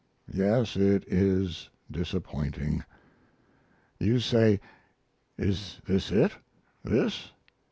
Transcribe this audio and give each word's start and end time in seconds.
Yes, 0.33 0.75
it 0.77 1.03
is 1.07 1.69
disappointing. 1.91 2.83
You 3.99 4.19
say, 4.19 4.59
"Is 5.37 5.79
this 5.85 6.11
it? 6.11 6.31
this? 6.83 7.31